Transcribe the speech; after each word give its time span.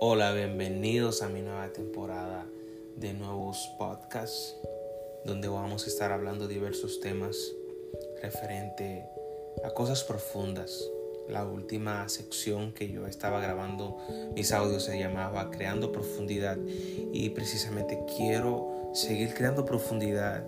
Hola, 0.00 0.32
bienvenidos 0.32 1.22
a 1.22 1.28
mi 1.28 1.42
nueva 1.42 1.72
temporada 1.72 2.46
de 2.94 3.14
nuevos 3.14 3.68
podcasts 3.78 4.56
donde 5.24 5.48
vamos 5.48 5.84
a 5.84 5.88
estar 5.88 6.12
hablando 6.12 6.46
diversos 6.46 7.00
temas 7.00 7.36
referente 8.22 9.04
a 9.64 9.70
cosas 9.70 10.04
profundas. 10.04 10.88
La 11.28 11.44
última 11.44 12.08
sección 12.08 12.72
que 12.72 12.92
yo 12.92 13.08
estaba 13.08 13.40
grabando 13.40 13.98
mis 14.36 14.52
audios 14.52 14.84
se 14.84 15.00
llamaba 15.00 15.50
Creando 15.50 15.90
Profundidad 15.90 16.56
y 17.12 17.30
precisamente 17.30 17.98
quiero 18.16 18.92
seguir 18.94 19.34
creando 19.34 19.64
profundidad 19.64 20.44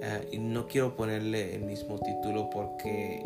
eh, 0.00 0.28
y 0.30 0.38
no 0.38 0.68
quiero 0.68 0.94
ponerle 0.94 1.56
el 1.56 1.62
mismo 1.62 1.98
título 1.98 2.50
porque 2.50 3.24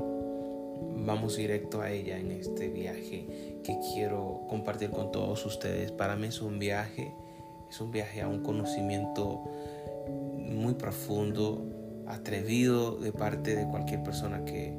vamos 1.04 1.36
directo 1.36 1.80
a 1.80 1.90
ella 1.90 2.18
en 2.18 2.30
este 2.30 2.68
viaje 2.68 3.60
que 3.64 3.78
quiero 3.92 4.42
compartir 4.48 4.90
con 4.90 5.10
todos 5.12 5.44
ustedes. 5.46 5.92
Para 5.92 6.16
mí 6.16 6.28
es 6.28 6.40
un 6.40 6.58
viaje, 6.58 7.12
es 7.68 7.80
un 7.80 7.90
viaje 7.90 8.22
a 8.22 8.28
un 8.28 8.42
conocimiento 8.42 9.42
muy 10.36 10.74
profundo, 10.74 11.64
atrevido 12.06 12.96
de 12.96 13.12
parte 13.12 13.54
de 13.54 13.66
cualquier 13.68 14.02
persona 14.02 14.44
que 14.44 14.76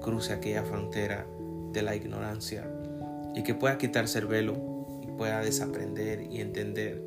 cruce 0.00 0.32
aquella 0.32 0.64
frontera 0.64 1.26
de 1.72 1.82
la 1.82 1.94
ignorancia 1.94 2.68
y 3.34 3.42
que 3.42 3.54
pueda 3.54 3.78
quitarse 3.78 4.18
el 4.18 4.26
velo 4.26 4.54
y 5.02 5.06
pueda 5.08 5.40
desaprender 5.40 6.22
y 6.30 6.40
entender 6.40 7.02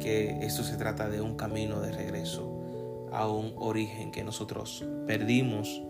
que 0.00 0.38
esto 0.42 0.62
se 0.62 0.76
trata 0.76 1.08
de 1.08 1.20
un 1.20 1.36
camino 1.36 1.80
de 1.80 1.92
regreso 1.92 3.08
a 3.12 3.28
un 3.28 3.54
origen 3.56 4.10
que 4.10 4.24
nosotros 4.24 4.84
perdimos 5.06 5.82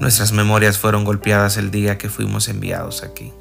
Nuestras 0.00 0.32
memorias 0.32 0.78
fueron 0.78 1.04
golpeadas 1.04 1.56
el 1.56 1.70
día 1.70 1.98
que 1.98 2.08
fuimos 2.08 2.48
enviados 2.48 3.02
aquí. 3.02 3.32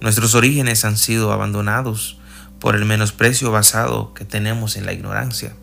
Nuestros 0.00 0.34
orígenes 0.34 0.84
han 0.84 0.96
sido 0.96 1.32
abandonados 1.32 2.18
por 2.60 2.76
el 2.76 2.84
menosprecio 2.84 3.50
basado 3.50 4.14
que 4.14 4.24
tenemos 4.24 4.76
en 4.76 4.86
la 4.86 4.92
ignorancia. 4.92 5.54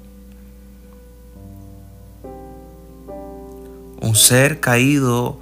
Un 3.99 4.15
ser 4.15 4.59
caído 4.59 5.39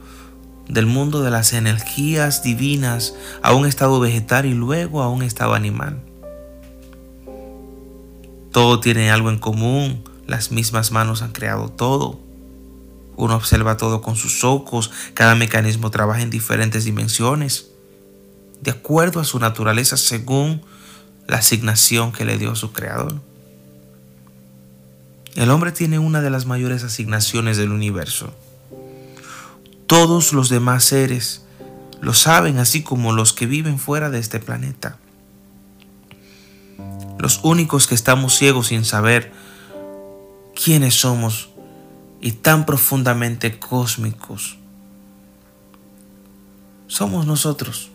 del 0.67 0.85
mundo 0.85 1.21
de 1.21 1.31
las 1.31 1.53
energías 1.53 2.43
divinas 2.43 3.15
a 3.41 3.53
un 3.53 3.65
estado 3.65 3.99
vegetal 3.99 4.45
y 4.45 4.53
luego 4.53 5.01
a 5.01 5.09
un 5.09 5.23
estado 5.23 5.53
animal. 5.53 6.01
Todo 8.51 8.79
tiene 8.79 9.11
algo 9.11 9.29
en 9.29 9.39
común, 9.39 10.03
las 10.27 10.51
mismas 10.51 10.91
manos 10.91 11.21
han 11.21 11.31
creado 11.31 11.69
todo. 11.69 12.28
Uno 13.19 13.35
observa 13.35 13.75
todo 13.75 14.01
con 14.01 14.15
sus 14.15 14.45
ojos, 14.45 14.91
cada 15.13 15.35
mecanismo 15.35 15.91
trabaja 15.91 16.21
en 16.21 16.29
diferentes 16.29 16.85
dimensiones, 16.85 17.67
de 18.61 18.71
acuerdo 18.71 19.19
a 19.19 19.25
su 19.25 19.39
naturaleza 19.39 19.97
según 19.97 20.61
la 21.27 21.39
asignación 21.39 22.13
que 22.13 22.23
le 22.23 22.37
dio 22.37 22.55
su 22.55 22.71
creador. 22.71 23.21
El 25.35 25.51
hombre 25.51 25.73
tiene 25.73 25.99
una 25.99 26.21
de 26.21 26.29
las 26.29 26.45
mayores 26.45 26.85
asignaciones 26.85 27.57
del 27.57 27.73
universo. 27.73 28.33
Todos 29.85 30.31
los 30.31 30.47
demás 30.47 30.85
seres 30.85 31.43
lo 31.99 32.13
saben, 32.13 32.57
así 32.57 32.83
como 32.83 33.11
los 33.11 33.33
que 33.33 33.47
viven 33.47 33.79
fuera 33.79 34.09
de 34.09 34.19
este 34.19 34.39
planeta. 34.39 34.97
Los 37.17 37.41
únicos 37.43 37.85
que 37.85 37.95
estamos 37.95 38.33
ciegos 38.33 38.67
sin 38.67 38.85
saber 38.85 39.33
quiénes 40.55 40.95
somos 40.95 41.49
y 42.21 42.33
tan 42.33 42.65
profundamente 42.65 43.59
cósmicos 43.59 44.59
somos 46.89 47.27
nosotros. 47.27 47.91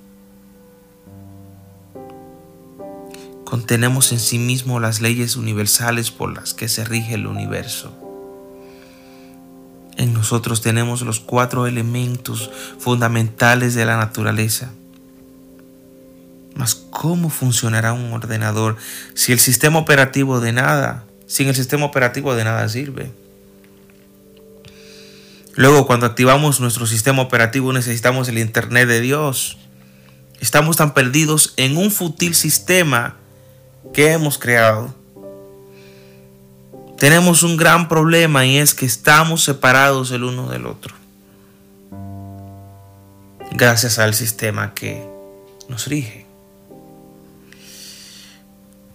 Contenemos 3.44 4.12
en 4.12 4.20
sí 4.20 4.38
mismo 4.38 4.80
las 4.80 5.00
leyes 5.00 5.36
universales 5.36 6.10
por 6.10 6.32
las 6.32 6.54
que 6.54 6.68
se 6.68 6.84
rige 6.84 7.14
el 7.14 7.26
universo. 7.26 7.92
En 9.96 10.14
nosotros 10.14 10.62
tenemos 10.62 11.02
los 11.02 11.20
cuatro 11.20 11.66
elementos 11.66 12.50
fundamentales 12.78 13.74
de 13.74 13.84
la 13.84 13.96
naturaleza. 13.96 14.72
Mas 16.54 16.74
¿cómo 16.74 17.30
funcionará 17.30 17.92
un 17.92 18.12
ordenador 18.12 18.76
si 19.14 19.32
el 19.32 19.40
sistema 19.40 19.80
operativo 19.80 20.40
de 20.40 20.52
nada, 20.52 21.04
sin 21.26 21.48
el 21.48 21.56
sistema 21.56 21.84
operativo 21.84 22.34
de 22.34 22.44
nada 22.44 22.68
sirve? 22.68 23.23
Luego, 25.56 25.86
cuando 25.86 26.06
activamos 26.06 26.60
nuestro 26.60 26.86
sistema 26.86 27.22
operativo, 27.22 27.72
necesitamos 27.72 28.28
el 28.28 28.38
Internet 28.38 28.88
de 28.88 29.00
Dios. 29.00 29.58
Estamos 30.40 30.76
tan 30.76 30.94
perdidos 30.94 31.54
en 31.56 31.76
un 31.76 31.92
fútil 31.92 32.34
sistema 32.34 33.16
que 33.92 34.12
hemos 34.12 34.36
creado. 34.36 34.94
Tenemos 36.98 37.42
un 37.42 37.56
gran 37.56 37.88
problema 37.88 38.44
y 38.46 38.58
es 38.58 38.74
que 38.74 38.86
estamos 38.86 39.44
separados 39.44 40.10
el 40.10 40.24
uno 40.24 40.48
del 40.48 40.66
otro. 40.66 40.94
Gracias 43.52 44.00
al 44.00 44.14
sistema 44.14 44.74
que 44.74 45.06
nos 45.68 45.86
rige. 45.86 46.26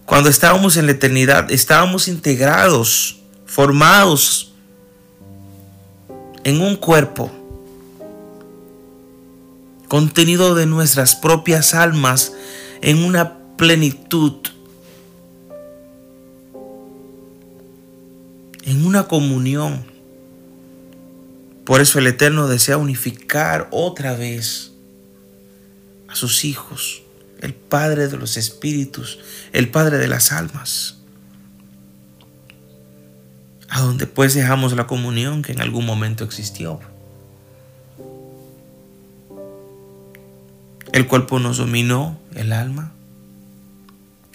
Cuando 0.04 0.28
estábamos 0.28 0.76
en 0.76 0.86
la 0.86 0.92
eternidad, 0.92 1.50
estábamos 1.50 2.08
integrados, 2.08 3.20
formados 3.46 4.49
en 6.44 6.60
un 6.60 6.76
cuerpo, 6.76 7.30
contenido 9.88 10.54
de 10.54 10.66
nuestras 10.66 11.16
propias 11.16 11.74
almas 11.74 12.32
en 12.80 13.04
una 13.04 13.38
plenitud, 13.56 14.34
en 18.64 18.86
una 18.86 19.08
comunión. 19.08 19.84
Por 21.64 21.80
eso 21.80 21.98
el 21.98 22.06
Eterno 22.06 22.48
desea 22.48 22.76
unificar 22.76 23.68
otra 23.70 24.14
vez 24.14 24.72
a 26.08 26.14
sus 26.14 26.44
hijos, 26.44 27.02
el 27.40 27.54
Padre 27.54 28.08
de 28.08 28.16
los 28.16 28.36
Espíritus, 28.36 29.18
el 29.52 29.70
Padre 29.70 29.98
de 29.98 30.08
las 30.08 30.32
almas 30.32 30.99
a 33.70 33.80
donde 33.80 34.06
pues 34.06 34.34
dejamos 34.34 34.72
la 34.72 34.88
comunión 34.88 35.42
que 35.42 35.52
en 35.52 35.60
algún 35.60 35.86
momento 35.86 36.24
existió. 36.24 36.80
El 40.92 41.06
cuerpo 41.06 41.38
nos 41.38 41.58
dominó, 41.58 42.18
el 42.34 42.52
alma. 42.52 42.92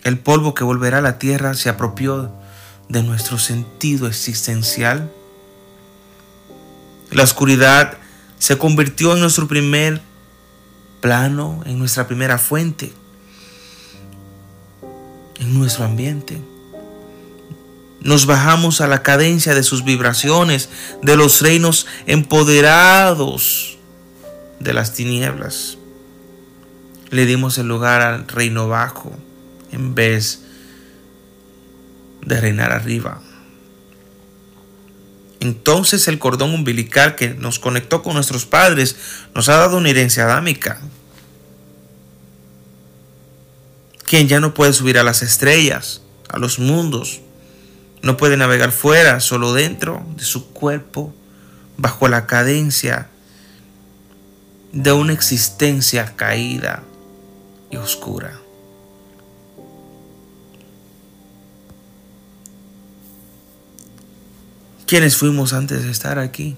El 0.03 0.17
polvo 0.19 0.53
que 0.53 0.63
volverá 0.63 0.99
a 0.99 1.01
la 1.01 1.19
tierra 1.19 1.53
se 1.53 1.67
apropió 1.67 2.31
de 2.87 3.03
nuestro 3.03 3.37
sentido 3.37 4.07
existencial. 4.07 5.11
La 7.11 7.23
oscuridad 7.23 7.97
se 8.39 8.57
convirtió 8.57 9.13
en 9.13 9.19
nuestro 9.19 9.49
primer 9.49 10.01
plano, 11.01 11.61
en 11.65 11.77
nuestra 11.77 12.07
primera 12.07 12.37
fuente, 12.37 12.93
en 15.39 15.53
nuestro 15.53 15.83
ambiente. 15.83 16.41
Nos 18.05 18.27
bajamos 18.27 18.81
a 18.81 18.87
la 18.87 19.01
cadencia 19.01 19.55
de 19.55 19.63
sus 19.63 19.83
vibraciones, 19.83 20.69
de 21.01 21.15
los 21.15 21.41
reinos 21.41 21.87
empoderados 22.05 23.79
de 24.59 24.73
las 24.75 24.93
tinieblas. 24.93 25.79
Le 27.09 27.25
dimos 27.25 27.57
el 27.57 27.67
lugar 27.67 28.03
al 28.03 28.27
reino 28.27 28.67
bajo 28.67 29.11
en 29.71 29.95
vez 29.95 30.41
de 32.21 32.39
reinar 32.39 32.73
arriba. 32.73 33.23
Entonces 35.39 36.07
el 36.07 36.19
cordón 36.19 36.53
umbilical 36.53 37.15
que 37.15 37.29
nos 37.29 37.57
conectó 37.57 38.03
con 38.03 38.13
nuestros 38.13 38.45
padres 38.45 38.97
nos 39.33 39.49
ha 39.49 39.57
dado 39.57 39.77
una 39.77 39.89
herencia 39.89 40.25
adámica. 40.25 40.79
Quien 44.03 44.27
ya 44.27 44.39
no 44.39 44.53
puede 44.53 44.73
subir 44.73 44.99
a 44.99 45.03
las 45.03 45.23
estrellas, 45.23 46.03
a 46.29 46.37
los 46.37 46.59
mundos, 46.59 47.21
no 48.05 48.17
puede 48.17 48.37
navegar 48.37 48.71
fuera, 48.71 49.19
solo 49.19 49.51
dentro 49.53 50.05
de 50.15 50.23
su 50.23 50.51
cuerpo, 50.53 51.11
bajo 51.75 52.07
la 52.07 52.27
cadencia 52.27 53.09
de 54.71 54.91
una 54.91 55.11
existencia 55.11 56.15
caída 56.15 56.83
y 57.71 57.77
oscura. 57.77 58.39
¿Quiénes 64.85 65.17
fuimos 65.17 65.53
antes 65.53 65.83
de 65.83 65.89
estar 65.89 66.19
aquí? 66.19 66.57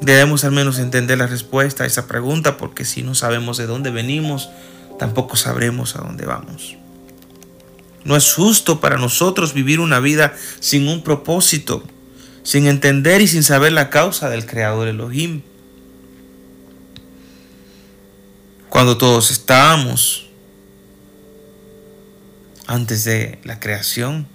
Debemos 0.00 0.42
al 0.42 0.50
menos 0.50 0.80
entender 0.80 1.18
la 1.18 1.28
respuesta 1.28 1.84
a 1.84 1.86
esa 1.86 2.08
pregunta 2.08 2.56
porque 2.56 2.84
si 2.84 3.04
no 3.04 3.14
sabemos 3.14 3.58
de 3.58 3.66
dónde 3.66 3.90
venimos, 3.90 4.50
tampoco 4.98 5.36
sabremos 5.36 5.94
a 5.94 6.00
dónde 6.00 6.26
vamos. 6.26 6.78
No 8.08 8.16
es 8.16 8.32
justo 8.32 8.80
para 8.80 8.96
nosotros 8.96 9.52
vivir 9.52 9.80
una 9.80 10.00
vida 10.00 10.34
sin 10.60 10.88
un 10.88 11.02
propósito, 11.02 11.82
sin 12.42 12.66
entender 12.66 13.20
y 13.20 13.28
sin 13.28 13.42
saber 13.42 13.72
la 13.72 13.90
causa 13.90 14.30
del 14.30 14.46
Creador 14.46 14.88
Elohim. 14.88 15.42
Cuando 18.70 18.96
todos 18.96 19.30
estábamos 19.30 20.30
antes 22.66 23.04
de 23.04 23.40
la 23.44 23.60
creación, 23.60 24.26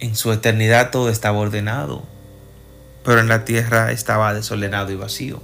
en, 0.00 0.16
su 0.16 0.32
eternidad 0.32 0.90
todo 0.90 1.08
estaba 1.08 1.38
ordenado, 1.38 2.04
pero 3.04 3.20
en 3.20 3.28
la 3.28 3.44
tierra 3.44 3.92
estaba 3.92 4.34
desordenado 4.34 4.90
y 4.90 4.96
vacío. 4.96 5.40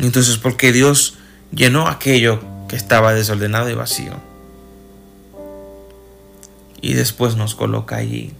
Entonces, 0.00 0.36
¿por 0.36 0.56
qué 0.56 0.72
Dios 0.72 1.14
llenó 1.52 1.88
aquello 1.88 2.40
que 2.68 2.76
estaba 2.76 3.14
desordenado 3.14 3.68
y 3.70 3.74
vacío. 3.74 4.12
Y 6.80 6.94
después 6.94 7.36
nos 7.36 7.54
coloca 7.54 7.96
allí. 7.96 8.32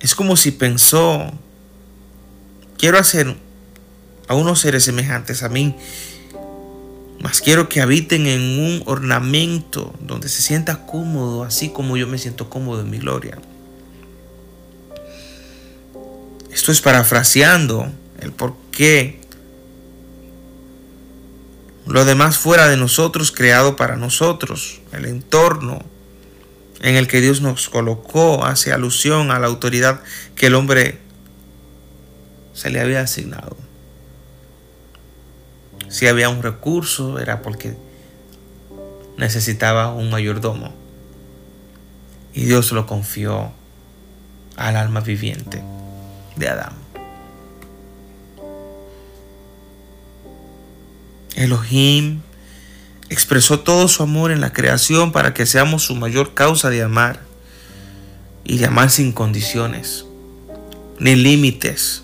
Es 0.00 0.14
como 0.14 0.36
si 0.36 0.50
pensó, 0.50 1.32
quiero 2.76 2.98
hacer 2.98 3.36
a 4.28 4.34
unos 4.34 4.60
seres 4.60 4.84
semejantes 4.84 5.42
a 5.42 5.48
mí, 5.48 5.74
mas 7.20 7.40
quiero 7.40 7.68
que 7.68 7.80
habiten 7.80 8.26
en 8.26 8.40
un 8.40 8.82
ornamento 8.86 9.94
donde 10.00 10.28
se 10.28 10.42
sienta 10.42 10.84
cómodo, 10.86 11.44
así 11.44 11.70
como 11.70 11.96
yo 11.96 12.06
me 12.06 12.18
siento 12.18 12.50
cómodo 12.50 12.82
en 12.82 12.90
mi 12.90 12.98
gloria. 12.98 13.38
Esto 16.50 16.72
es 16.72 16.80
parafraseando 16.80 17.90
el 18.20 18.32
por 18.32 18.56
qué 18.70 19.20
lo 21.86 22.04
demás 22.04 22.38
fuera 22.38 22.68
de 22.68 22.76
nosotros, 22.76 23.32
creado 23.32 23.76
para 23.76 23.96
nosotros, 23.96 24.80
el 24.92 25.06
entorno 25.06 25.84
en 26.80 26.96
el 26.96 27.06
que 27.06 27.20
Dios 27.20 27.40
nos 27.40 27.68
colocó 27.68 28.44
hace 28.44 28.72
alusión 28.72 29.30
a 29.30 29.38
la 29.38 29.46
autoridad 29.46 30.00
que 30.34 30.46
el 30.46 30.54
hombre 30.54 30.98
se 32.52 32.70
le 32.70 32.80
había 32.80 33.00
asignado. 33.00 33.56
Si 35.88 36.06
había 36.06 36.28
un 36.28 36.42
recurso 36.42 37.18
era 37.18 37.42
porque 37.42 37.76
necesitaba 39.16 39.92
un 39.92 40.10
mayordomo. 40.10 40.74
Y 42.34 42.44
Dios 42.44 42.72
lo 42.72 42.86
confió 42.86 43.52
al 44.56 44.76
alma 44.76 45.00
viviente 45.00 45.62
de 46.36 46.48
Adán. 46.48 46.85
Elohim 51.36 52.22
expresó 53.08 53.60
todo 53.60 53.86
su 53.88 54.02
amor 54.02 54.32
en 54.32 54.40
la 54.40 54.52
creación 54.52 55.12
para 55.12 55.32
que 55.34 55.46
seamos 55.46 55.84
su 55.84 55.94
mayor 55.94 56.34
causa 56.34 56.70
de 56.70 56.82
amar 56.82 57.20
y 58.44 58.58
de 58.58 58.66
amar 58.66 58.90
sin 58.90 59.12
condiciones 59.12 60.06
ni 60.98 61.14
límites. 61.14 62.02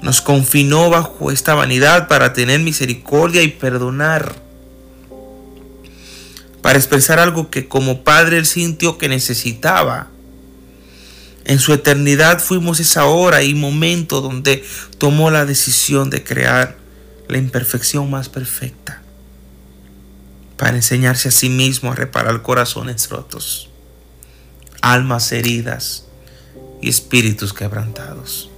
Nos 0.00 0.20
confinó 0.20 0.90
bajo 0.90 1.30
esta 1.30 1.54
vanidad 1.54 2.08
para 2.08 2.32
tener 2.32 2.60
misericordia 2.60 3.42
y 3.42 3.48
perdonar. 3.48 4.34
Para 6.62 6.78
expresar 6.78 7.18
algo 7.18 7.50
que 7.50 7.68
como 7.68 8.04
padre 8.04 8.38
él 8.38 8.46
sintió 8.46 8.98
que 8.98 9.08
necesitaba. 9.08 10.08
En 11.44 11.58
su 11.58 11.74
eternidad 11.74 12.38
fuimos 12.38 12.80
esa 12.80 13.04
hora 13.04 13.42
y 13.42 13.54
momento 13.54 14.22
donde 14.22 14.64
tomó 14.96 15.30
la 15.30 15.44
decisión 15.44 16.08
de 16.08 16.24
crear 16.24 16.83
la 17.28 17.38
imperfección 17.38 18.10
más 18.10 18.28
perfecta 18.28 19.02
para 20.56 20.76
enseñarse 20.76 21.28
a 21.28 21.32
sí 21.32 21.48
mismo 21.48 21.92
a 21.92 21.94
reparar 21.94 22.42
corazones 22.42 23.08
rotos, 23.10 23.70
almas 24.80 25.32
heridas 25.32 26.06
y 26.80 26.88
espíritus 26.88 27.52
quebrantados. 27.52 28.50